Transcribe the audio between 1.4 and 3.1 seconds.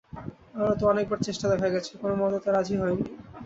দেখা গেছে, কোনোমতে তো রাজি হয় নি।